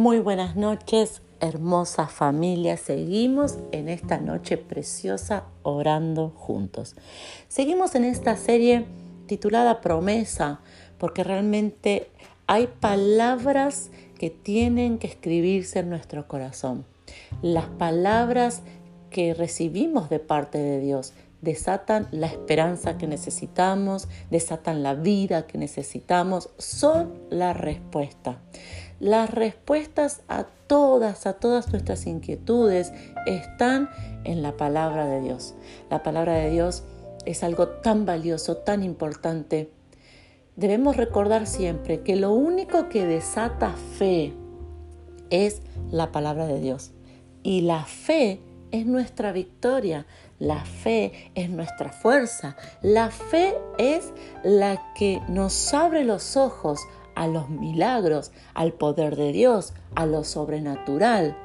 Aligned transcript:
Muy 0.00 0.18
buenas 0.18 0.56
noches, 0.56 1.20
hermosa 1.40 2.06
familia. 2.06 2.78
Seguimos 2.78 3.58
en 3.70 3.90
esta 3.90 4.16
noche 4.16 4.56
preciosa 4.56 5.44
orando 5.62 6.30
juntos. 6.30 6.96
Seguimos 7.48 7.94
en 7.94 8.04
esta 8.04 8.34
serie 8.38 8.86
titulada 9.26 9.82
Promesa, 9.82 10.62
porque 10.96 11.22
realmente 11.22 12.08
hay 12.46 12.66
palabras 12.66 13.90
que 14.18 14.30
tienen 14.30 14.96
que 14.96 15.06
escribirse 15.06 15.80
en 15.80 15.90
nuestro 15.90 16.26
corazón. 16.26 16.86
Las 17.42 17.66
palabras 17.66 18.62
que 19.10 19.34
recibimos 19.34 20.08
de 20.08 20.18
parte 20.18 20.56
de 20.56 20.80
Dios 20.80 21.12
desatan 21.42 22.08
la 22.10 22.26
esperanza 22.26 22.98
que 22.98 23.06
necesitamos, 23.06 24.08
desatan 24.30 24.82
la 24.82 24.94
vida 24.94 25.46
que 25.46 25.58
necesitamos, 25.58 26.50
son 26.58 27.18
la 27.30 27.52
respuesta. 27.52 28.40
Las 28.98 29.30
respuestas 29.30 30.20
a 30.28 30.44
todas, 30.66 31.26
a 31.26 31.34
todas 31.34 31.72
nuestras 31.72 32.06
inquietudes 32.06 32.92
están 33.26 33.88
en 34.24 34.42
la 34.42 34.56
palabra 34.56 35.06
de 35.06 35.20
Dios. 35.22 35.54
La 35.88 36.02
palabra 36.02 36.34
de 36.34 36.50
Dios 36.50 36.84
es 37.24 37.42
algo 37.42 37.68
tan 37.68 38.04
valioso, 38.04 38.58
tan 38.58 38.82
importante. 38.82 39.70
Debemos 40.56 40.96
recordar 40.96 41.46
siempre 41.46 42.02
que 42.02 42.16
lo 42.16 42.32
único 42.32 42.88
que 42.88 43.06
desata 43.06 43.74
fe 43.98 44.34
es 45.30 45.62
la 45.90 46.12
palabra 46.12 46.46
de 46.46 46.60
Dios. 46.60 46.90
Y 47.42 47.62
la 47.62 47.84
fe 47.84 48.40
es 48.70 48.86
nuestra 48.86 49.32
victoria, 49.32 50.06
la 50.40 50.64
fe 50.64 51.30
es 51.34 51.50
nuestra 51.50 51.92
fuerza, 51.92 52.56
la 52.82 53.10
fe 53.10 53.54
es 53.78 54.12
la 54.42 54.92
que 54.94 55.20
nos 55.28 55.72
abre 55.72 56.02
los 56.02 56.36
ojos 56.36 56.80
a 57.14 57.26
los 57.26 57.50
milagros, 57.50 58.32
al 58.54 58.72
poder 58.72 59.16
de 59.16 59.32
Dios, 59.32 59.74
a 59.94 60.06
lo 60.06 60.24
sobrenatural. 60.24 61.36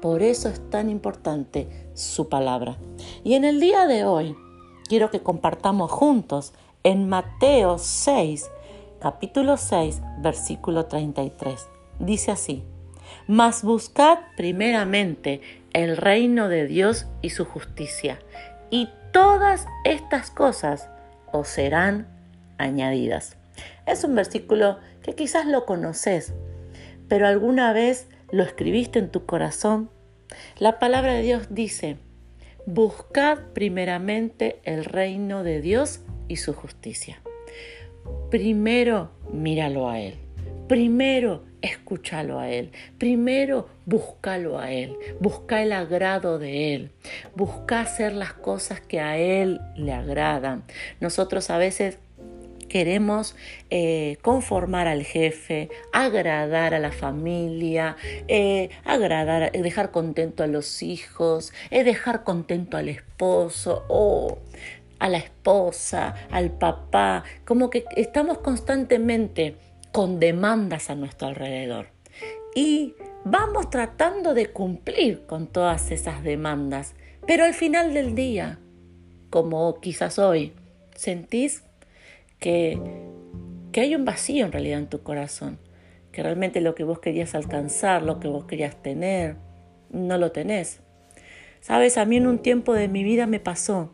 Por 0.00 0.22
eso 0.22 0.48
es 0.48 0.70
tan 0.70 0.88
importante 0.88 1.68
su 1.94 2.28
palabra. 2.28 2.78
Y 3.24 3.34
en 3.34 3.44
el 3.44 3.58
día 3.58 3.86
de 3.86 4.04
hoy 4.04 4.36
quiero 4.88 5.10
que 5.10 5.20
compartamos 5.20 5.90
juntos 5.90 6.52
en 6.84 7.08
Mateo 7.08 7.78
6, 7.78 8.48
capítulo 9.00 9.56
6, 9.56 10.00
versículo 10.20 10.86
33. 10.86 11.66
Dice 11.98 12.30
así, 12.30 12.62
mas 13.26 13.64
buscad 13.64 14.18
primeramente 14.36 15.40
el 15.74 15.98
reino 15.98 16.48
de 16.48 16.66
Dios 16.66 17.06
y 17.20 17.30
su 17.30 17.44
justicia, 17.44 18.18
y 18.70 18.88
todas 19.12 19.66
estas 19.84 20.30
cosas 20.30 20.88
os 21.32 21.48
serán 21.48 22.08
añadidas. 22.56 23.36
Es 23.86 24.04
un 24.04 24.14
versículo 24.14 24.78
que 25.02 25.14
quizás 25.14 25.46
lo 25.46 25.66
conoces, 25.66 26.32
pero 27.08 27.26
alguna 27.26 27.72
vez 27.72 28.08
lo 28.30 28.42
escribiste 28.42 28.98
en 28.98 29.10
tu 29.10 29.26
corazón. 29.26 29.90
La 30.58 30.78
palabra 30.78 31.12
de 31.12 31.22
Dios 31.22 31.48
dice, 31.50 31.98
buscad 32.66 33.38
primeramente 33.52 34.60
el 34.64 34.84
reino 34.84 35.42
de 35.42 35.60
Dios 35.60 36.00
y 36.28 36.36
su 36.36 36.54
justicia. 36.54 37.20
Primero 38.30 39.10
míralo 39.30 39.88
a 39.88 40.00
Él. 40.00 40.23
Primero 40.68 41.44
escúchalo 41.60 42.38
a 42.38 42.50
Él. 42.50 42.70
Primero 42.98 43.68
búscalo 43.86 44.58
a 44.58 44.70
Él. 44.70 44.96
Busca 45.20 45.62
el 45.62 45.72
agrado 45.72 46.38
de 46.38 46.74
Él. 46.74 46.90
Busca 47.34 47.80
hacer 47.80 48.12
las 48.12 48.32
cosas 48.32 48.80
que 48.80 49.00
a 49.00 49.18
Él 49.18 49.60
le 49.76 49.92
agradan. 49.92 50.64
Nosotros 51.00 51.50
a 51.50 51.58
veces 51.58 51.98
queremos 52.68 53.36
eh, 53.70 54.16
conformar 54.22 54.88
al 54.88 55.04
jefe, 55.04 55.68
agradar 55.92 56.74
a 56.74 56.78
la 56.80 56.92
familia, 56.92 57.96
eh, 58.26 58.70
agradar, 58.84 59.52
dejar 59.52 59.90
contento 59.90 60.42
a 60.42 60.46
los 60.46 60.82
hijos, 60.82 61.52
eh, 61.70 61.84
dejar 61.84 62.24
contento 62.24 62.76
al 62.76 62.88
esposo 62.88 63.84
o 63.88 64.38
a 64.98 65.08
la 65.08 65.18
esposa, 65.18 66.14
al 66.30 66.50
papá, 66.50 67.24
como 67.44 67.70
que 67.70 67.84
estamos 67.96 68.38
constantemente 68.38 69.56
con 69.94 70.18
demandas 70.18 70.90
a 70.90 70.96
nuestro 70.96 71.28
alrededor. 71.28 71.86
Y 72.52 72.96
vamos 73.24 73.70
tratando 73.70 74.34
de 74.34 74.46
cumplir 74.46 75.24
con 75.24 75.46
todas 75.46 75.92
esas 75.92 76.24
demandas, 76.24 76.96
pero 77.28 77.44
al 77.44 77.54
final 77.54 77.94
del 77.94 78.16
día, 78.16 78.58
como 79.30 79.80
quizás 79.80 80.18
hoy, 80.18 80.52
sentís 80.96 81.62
que, 82.40 82.76
que 83.70 83.82
hay 83.82 83.94
un 83.94 84.04
vacío 84.04 84.44
en 84.44 84.50
realidad 84.50 84.80
en 84.80 84.88
tu 84.88 85.04
corazón, 85.04 85.60
que 86.10 86.24
realmente 86.24 86.60
lo 86.60 86.74
que 86.74 86.82
vos 86.82 86.98
querías 86.98 87.36
alcanzar, 87.36 88.02
lo 88.02 88.18
que 88.18 88.26
vos 88.26 88.46
querías 88.46 88.74
tener, 88.82 89.36
no 89.90 90.18
lo 90.18 90.32
tenés. 90.32 90.80
Sabes, 91.60 91.98
a 91.98 92.04
mí 92.04 92.16
en 92.16 92.26
un 92.26 92.40
tiempo 92.40 92.74
de 92.74 92.88
mi 92.88 93.04
vida 93.04 93.28
me 93.28 93.38
pasó 93.38 93.92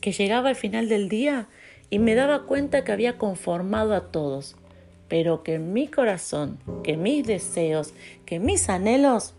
que 0.00 0.10
llegaba 0.10 0.48
al 0.48 0.56
final 0.56 0.88
del 0.88 1.08
día 1.08 1.46
y 1.90 2.00
me 2.00 2.16
daba 2.16 2.42
cuenta 2.42 2.82
que 2.82 2.90
había 2.90 3.18
conformado 3.18 3.94
a 3.94 4.10
todos, 4.10 4.56
pero 5.08 5.42
que 5.42 5.58
mi 5.58 5.88
corazón, 5.88 6.58
que 6.82 6.96
mis 6.96 7.26
deseos, 7.26 7.94
que 8.24 8.38
mis 8.38 8.68
anhelos 8.68 9.34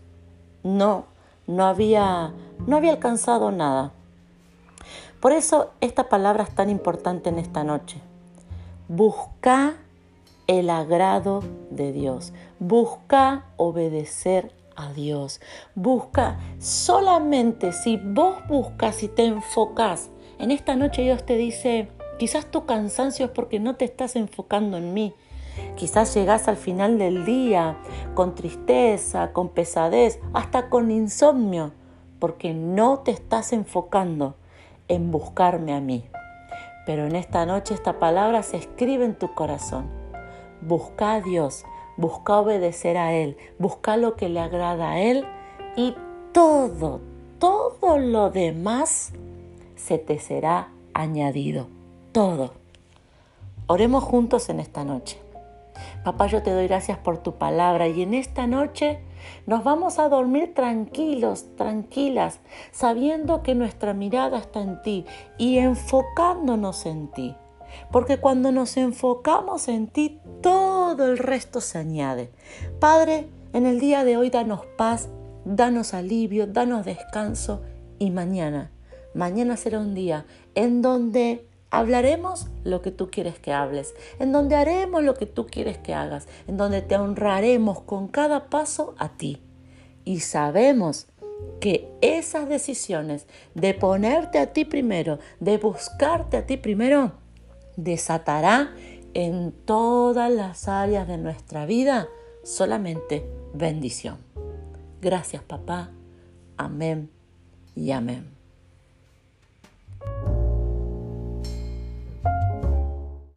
no 0.62 1.06
no 1.46 1.64
había 1.64 2.32
no 2.66 2.76
había 2.76 2.92
alcanzado 2.92 3.50
nada. 3.50 3.92
Por 5.20 5.32
eso 5.32 5.72
esta 5.80 6.08
palabra 6.08 6.44
es 6.44 6.54
tan 6.54 6.70
importante 6.70 7.28
en 7.28 7.38
esta 7.38 7.64
noche. 7.64 7.98
Busca 8.88 9.74
el 10.46 10.70
agrado 10.70 11.42
de 11.70 11.92
Dios. 11.92 12.32
Busca 12.58 13.46
obedecer 13.56 14.52
a 14.76 14.92
Dios. 14.92 15.40
Busca 15.74 16.38
solamente 16.58 17.72
si 17.72 17.96
vos 17.96 18.36
buscas 18.48 19.02
y 19.02 19.08
te 19.08 19.24
enfocas. 19.24 20.08
En 20.38 20.50
esta 20.50 20.76
noche 20.76 21.02
Dios 21.02 21.26
te 21.26 21.36
dice, 21.36 21.88
quizás 22.18 22.46
tu 22.46 22.64
cansancio 22.64 23.26
es 23.26 23.32
porque 23.32 23.58
no 23.58 23.74
te 23.74 23.84
estás 23.84 24.14
enfocando 24.16 24.76
en 24.76 24.94
mí. 24.94 25.14
Quizás 25.78 26.12
llegas 26.12 26.48
al 26.48 26.56
final 26.56 26.98
del 26.98 27.24
día 27.24 27.76
con 28.14 28.34
tristeza, 28.34 29.32
con 29.32 29.48
pesadez, 29.48 30.18
hasta 30.32 30.70
con 30.70 30.90
insomnio, 30.90 31.70
porque 32.18 32.52
no 32.52 32.98
te 32.98 33.12
estás 33.12 33.52
enfocando 33.52 34.34
en 34.88 35.12
buscarme 35.12 35.72
a 35.72 35.80
mí. 35.80 36.04
Pero 36.84 37.06
en 37.06 37.14
esta 37.14 37.46
noche 37.46 37.74
esta 37.74 38.00
palabra 38.00 38.42
se 38.42 38.56
escribe 38.56 39.04
en 39.04 39.14
tu 39.14 39.32
corazón. 39.36 39.86
Busca 40.62 41.12
a 41.12 41.20
Dios, 41.20 41.64
busca 41.96 42.40
obedecer 42.40 42.96
a 42.96 43.12
Él, 43.12 43.36
busca 43.60 43.96
lo 43.96 44.16
que 44.16 44.28
le 44.28 44.40
agrada 44.40 44.90
a 44.90 45.00
Él 45.00 45.26
y 45.76 45.94
todo, 46.32 47.00
todo 47.38 47.98
lo 47.98 48.30
demás 48.30 49.12
se 49.76 49.98
te 49.98 50.18
será 50.18 50.70
añadido. 50.92 51.68
Todo. 52.10 52.50
Oremos 53.68 54.02
juntos 54.02 54.48
en 54.48 54.58
esta 54.58 54.82
noche. 54.82 55.27
Papá, 56.04 56.26
yo 56.26 56.42
te 56.42 56.52
doy 56.52 56.68
gracias 56.68 56.98
por 56.98 57.18
tu 57.18 57.36
palabra 57.36 57.88
y 57.88 58.02
en 58.02 58.14
esta 58.14 58.46
noche 58.46 59.00
nos 59.46 59.64
vamos 59.64 59.98
a 59.98 60.08
dormir 60.08 60.54
tranquilos, 60.54 61.56
tranquilas, 61.56 62.40
sabiendo 62.70 63.42
que 63.42 63.54
nuestra 63.54 63.94
mirada 63.94 64.38
está 64.38 64.60
en 64.60 64.80
ti 64.82 65.04
y 65.36 65.58
enfocándonos 65.58 66.86
en 66.86 67.08
ti. 67.08 67.34
Porque 67.90 68.18
cuando 68.18 68.52
nos 68.52 68.76
enfocamos 68.76 69.68
en 69.68 69.88
ti, 69.88 70.20
todo 70.42 71.06
el 71.06 71.18
resto 71.18 71.60
se 71.60 71.78
añade. 71.78 72.30
Padre, 72.80 73.28
en 73.52 73.66
el 73.66 73.80
día 73.80 74.04
de 74.04 74.16
hoy 74.16 74.30
danos 74.30 74.64
paz, 74.76 75.08
danos 75.44 75.94
alivio, 75.94 76.46
danos 76.46 76.84
descanso 76.84 77.62
y 77.98 78.10
mañana, 78.10 78.70
mañana 79.14 79.56
será 79.56 79.80
un 79.80 79.94
día 79.94 80.26
en 80.54 80.80
donde 80.82 81.47
Hablaremos 81.70 82.46
lo 82.64 82.80
que 82.80 82.90
tú 82.90 83.10
quieres 83.10 83.38
que 83.38 83.52
hables, 83.52 83.94
en 84.18 84.32
donde 84.32 84.56
haremos 84.56 85.02
lo 85.02 85.14
que 85.14 85.26
tú 85.26 85.46
quieres 85.46 85.78
que 85.78 85.94
hagas, 85.94 86.26
en 86.46 86.56
donde 86.56 86.80
te 86.80 86.96
honraremos 86.96 87.80
con 87.82 88.08
cada 88.08 88.48
paso 88.48 88.94
a 88.98 89.10
ti. 89.10 89.42
Y 90.04 90.20
sabemos 90.20 91.06
que 91.60 91.90
esas 92.00 92.48
decisiones 92.48 93.26
de 93.54 93.74
ponerte 93.74 94.38
a 94.38 94.52
ti 94.52 94.64
primero, 94.64 95.18
de 95.40 95.58
buscarte 95.58 96.38
a 96.38 96.46
ti 96.46 96.56
primero, 96.56 97.12
desatará 97.76 98.72
en 99.14 99.52
todas 99.52 100.30
las 100.30 100.68
áreas 100.68 101.06
de 101.06 101.18
nuestra 101.18 101.66
vida 101.66 102.08
solamente 102.44 103.28
bendición. 103.52 104.18
Gracias 105.00 105.42
papá. 105.42 105.90
Amén 106.56 107.10
y 107.74 107.90
amén. 107.90 108.37